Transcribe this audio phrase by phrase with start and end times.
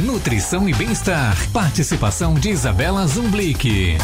[0.00, 1.36] nutrição e bem-estar.
[1.52, 3.98] Participação de Isabela Zumblick.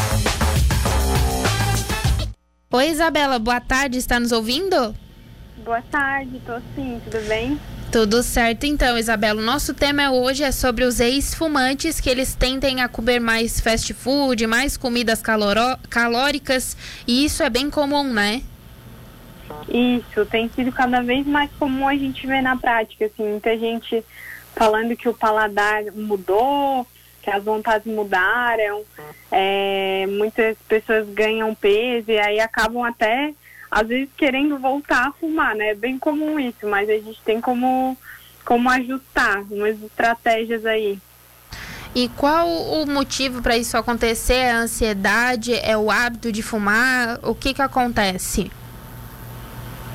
[2.71, 4.95] Oi, Isabela, boa tarde, está nos ouvindo?
[5.65, 7.59] Boa tarde, tô sim, tudo bem?
[7.91, 9.41] Tudo certo então, Isabela.
[9.41, 13.91] O nosso tema hoje é sobre os ex-fumantes que eles tendem a comer mais fast
[13.93, 15.21] food, mais comidas
[15.89, 16.77] calóricas,
[17.07, 18.43] e isso é bem comum, né?
[19.69, 24.03] Isso, tem sido cada vez mais comum a gente ver na prática, assim, muita gente
[24.57, 26.85] falando que o paladar mudou,
[27.21, 28.83] que as vontades mudaram,
[29.31, 33.33] é, muitas pessoas ganham peso e aí acabam até
[33.69, 35.69] às vezes querendo voltar a fumar, né?
[35.69, 37.97] É bem comum isso, mas a gente tem como,
[38.43, 40.97] como ajustar umas estratégias aí.
[41.93, 44.33] E qual o motivo para isso acontecer?
[44.33, 45.53] É a ansiedade?
[45.53, 47.19] É o hábito de fumar?
[47.23, 48.51] O que que acontece?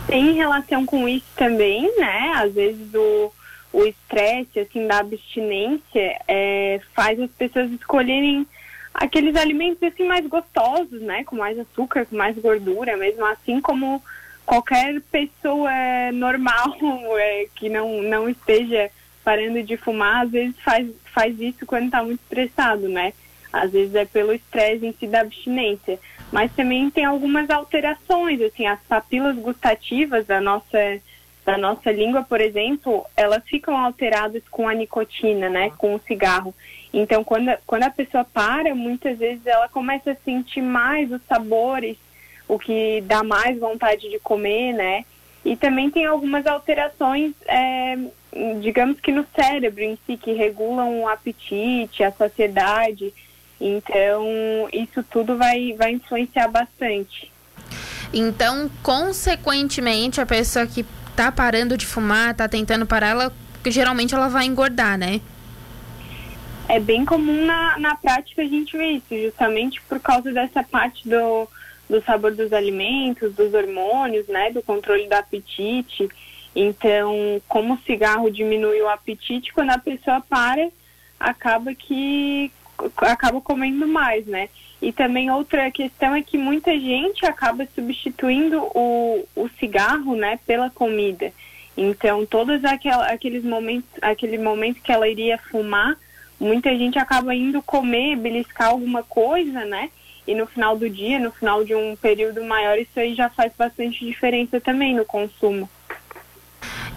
[0.07, 2.33] Tem relação com isso também, né?
[2.35, 3.33] Às vezes o
[3.73, 8.47] o estresse assim da abstinência é, faz as pessoas escolherem
[8.93, 14.03] aqueles alimentos assim mais gostosos, né, com mais açúcar, com mais gordura, mesmo assim como
[14.45, 15.71] qualquer pessoa
[16.13, 16.77] normal
[17.19, 18.91] é, que não não esteja
[19.25, 23.13] parando de fumar, às vezes faz faz isso quando está muito estressado, né?
[23.53, 25.99] Às vezes é pelo estresse em si da abstinência,
[26.33, 30.79] mas também tem algumas alterações, assim, as papilas gustativas da nossa
[31.45, 36.55] da nossa língua, por exemplo, elas ficam alteradas com a nicotina, né, com o cigarro.
[36.93, 41.97] Então, quando, quando a pessoa para, muitas vezes ela começa a sentir mais os sabores,
[42.47, 45.05] o que dá mais vontade de comer, né?
[45.45, 47.97] E também tem algumas alterações, é,
[48.61, 53.13] digamos que no cérebro em si, que regulam o apetite, a saciedade.
[53.61, 54.25] Então,
[54.73, 57.33] isso tudo vai, vai influenciar bastante.
[58.13, 60.85] Então, consequentemente, a pessoa que
[61.17, 63.33] tá parando de fumar, tá tentando parar, ela
[63.67, 65.21] geralmente ela vai engordar, né?
[66.69, 71.09] É bem comum na, na prática a gente ver isso, justamente por causa dessa parte
[71.09, 71.49] do,
[71.89, 74.51] do sabor dos alimentos, dos hormônios, né?
[74.51, 76.09] Do controle do apetite.
[76.55, 80.69] Então, como o cigarro diminui o apetite, quando a pessoa para,
[81.19, 82.51] acaba que
[82.97, 84.49] acaba comendo mais, né?
[84.83, 90.69] E também outra questão é que muita gente acaba substituindo o, o cigarro, né, pela
[90.71, 91.33] comida.
[91.77, 95.97] Então, todos aquel, aqueles momentos, aquele momento que ela iria fumar,
[96.39, 99.89] muita gente acaba indo comer, beliscar alguma coisa, né?
[100.27, 103.53] E no final do dia, no final de um período maior, isso aí já faz
[103.57, 105.71] bastante diferença também no consumo.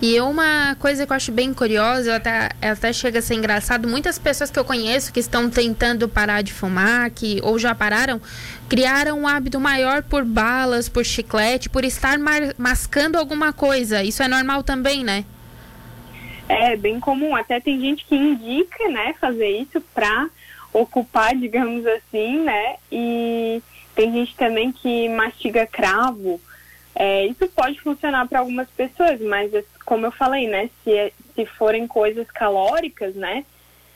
[0.08, 4.20] E uma coisa que eu acho bem curiosa, até, até chega a ser engraçado, muitas
[4.20, 8.22] pessoas que eu conheço que estão tentando parar de fumar, que ou já pararam,
[8.70, 12.20] criaram um hábito maior por balas, por chiclete, por estar
[12.56, 14.04] mascando alguma coisa.
[14.04, 15.26] Isso é normal também, né?
[16.48, 17.36] É bem comum.
[17.36, 20.30] Até tem gente que indica, né, fazer isso para
[20.72, 22.76] ocupar, digamos assim, né?
[22.92, 23.60] E
[23.96, 26.40] tem gente também que mastiga cravo.
[26.94, 29.52] É, isso pode funcionar para algumas pessoas, mas
[29.86, 30.70] como eu falei, né?
[30.84, 33.46] Se, é, se forem coisas calóricas, né?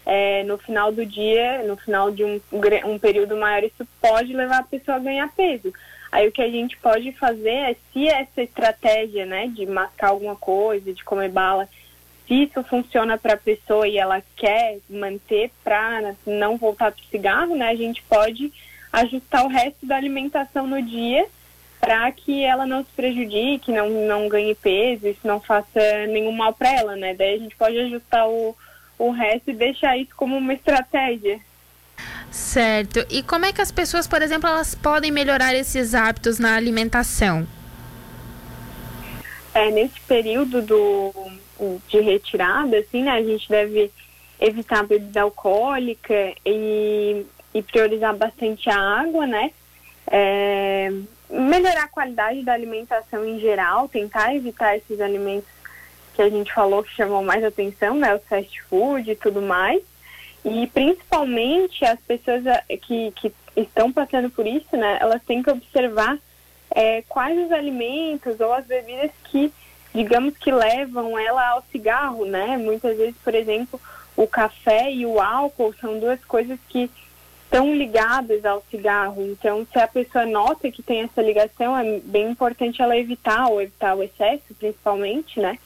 [0.06, 2.40] É, no final do dia, no final de um,
[2.86, 5.74] um período maior, isso pode levar a pessoa a ganhar peso.
[6.12, 10.36] Aí o que a gente pode fazer é, se essa estratégia, né, de mascar alguma
[10.36, 11.70] coisa, de comer bala,
[12.28, 17.10] se isso funciona para a pessoa e ela quer manter para não voltar para o
[17.10, 18.52] cigarro, né, a gente pode
[18.92, 21.28] ajustar o resto da alimentação no dia
[21.80, 26.54] para que ela não se prejudique, não, não ganhe peso, isso não faça nenhum mal
[26.54, 27.14] para ela, né?
[27.14, 28.56] Daí a gente pode ajustar o,
[28.98, 31.40] o resto e deixar isso como uma estratégia.
[32.30, 33.06] Certo.
[33.10, 37.48] E como é que as pessoas, por exemplo, elas podem melhorar esses hábitos na alimentação?
[39.54, 41.14] É, nesse período do,
[41.88, 43.92] de retirada, assim, né, a gente deve
[44.40, 49.52] evitar a bebida alcoólica e, e priorizar bastante a água, né?
[50.12, 50.92] É,
[51.30, 55.50] melhorar a qualidade da alimentação em geral, tentar evitar esses alimentos
[56.14, 59.82] que a gente falou que chamam mais atenção, né, o fast food e tudo mais.
[60.44, 65.50] E principalmente as pessoas eh, que, que estão passando por isso, né, elas têm que
[65.50, 66.18] observar
[66.72, 69.52] é, quais os alimentos ou as bebidas que,
[69.94, 72.58] digamos que levam ela ao cigarro, né?
[72.58, 73.80] Muitas vezes, por exemplo,
[74.16, 76.90] o café e o álcool são duas coisas que
[77.50, 79.24] estão ligadas ao cigarro.
[79.24, 83.60] Então, se a pessoa nota que tem essa ligação, é bem importante ela evitar ou
[83.60, 85.58] evitar o excesso, principalmente, né?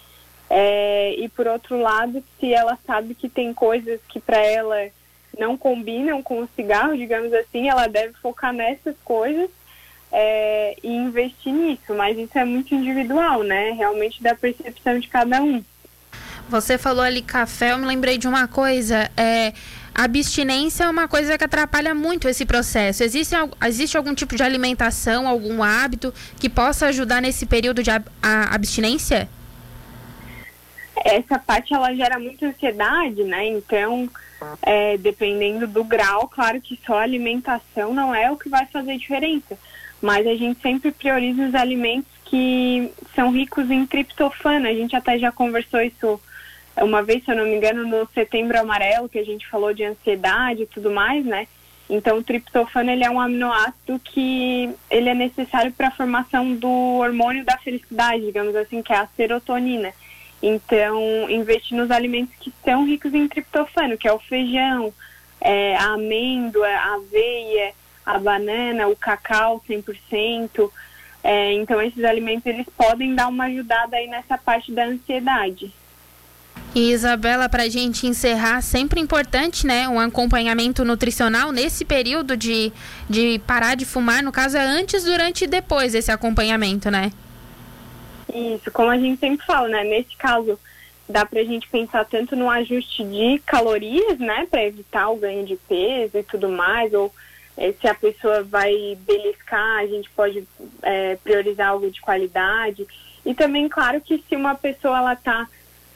[0.50, 4.78] É, e por outro lado, se ela sabe que tem coisas que para ela
[5.38, 9.50] não combinam com o cigarro, digamos assim, ela deve focar nessas coisas
[10.12, 11.94] é, e investir nisso.
[11.96, 13.72] Mas isso é muito individual, né?
[13.72, 15.62] Realmente da percepção de cada um.
[16.48, 19.10] Você falou ali café, eu me lembrei de uma coisa.
[19.18, 19.54] É,
[19.96, 23.04] a abstinência é uma coisa que atrapalha muito esse processo.
[23.04, 23.36] Existe,
[23.66, 29.30] existe algum tipo de alimentação, algum hábito que possa ajudar nesse período de ab abstinência?
[31.06, 33.48] Essa parte ela gera muita ansiedade, né?
[33.48, 34.10] Então,
[34.62, 39.58] é, dependendo do grau, claro que só alimentação não é o que vai fazer diferença.
[40.02, 44.68] Mas a gente sempre prioriza os alimentos que são ricos em triptofano.
[44.68, 46.20] A gente até já conversou isso
[46.78, 49.84] uma vez, se eu não me engano, no Setembro Amarelo, que a gente falou de
[49.84, 51.48] ansiedade e tudo mais, né?
[51.90, 56.70] Então, o triptofano ele é um aminoácido que ele é necessário para a formação do
[56.70, 59.94] hormônio da felicidade, digamos assim, que é a serotonina.
[60.42, 64.94] Então, investir nos alimentos que são ricos em triptofano, que é o feijão,
[65.40, 67.74] é, a amêndoa, a aveia,
[68.06, 70.72] a banana, o cacau 100%.
[71.24, 75.72] É, então, esses alimentos eles podem dar uma ajudada aí nessa parte da ansiedade.
[76.76, 79.88] E Isabela, para a gente encerrar, sempre importante, né?
[79.88, 82.74] Um acompanhamento nutricional nesse período de,
[83.08, 87.12] de parar de fumar, no caso é antes, durante e depois desse acompanhamento, né?
[88.34, 89.84] Isso, como a gente sempre fala, né?
[89.84, 90.60] Nesse caso,
[91.08, 94.48] dá para a gente pensar tanto no ajuste de calorias, né?
[94.50, 97.14] Para evitar o ganho de peso e tudo mais, ou
[97.56, 100.44] é, se a pessoa vai beliscar, a gente pode
[100.82, 102.88] é, priorizar algo de qualidade.
[103.24, 105.48] E também, claro, que se uma pessoa ela está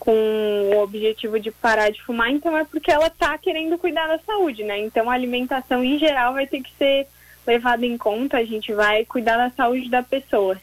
[0.08, 4.18] com o objetivo de parar de fumar, então é porque ela está querendo cuidar da
[4.20, 4.80] saúde, né?
[4.80, 7.08] Então a alimentação em geral vai ter que ser
[7.46, 10.58] levada em conta, a gente vai cuidar da saúde da pessoa.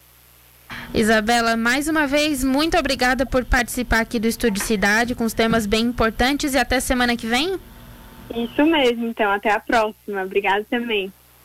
[0.94, 5.66] Isabela, mais uma vez, muito obrigada por participar aqui do Estúdio Cidade com os temas
[5.66, 7.60] bem importantes e até semana que vem.
[8.34, 10.22] Isso mesmo, então, até a próxima.
[10.22, 11.12] Obrigada também.